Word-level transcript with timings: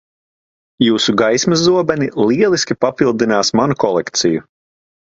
Jūsu 0.85 1.15
gaismas 1.21 1.65
zobeni 1.67 2.09
lieliski 2.33 2.79
papildinās 2.87 3.57
manu 3.63 3.81
kolekciju. 3.87 4.49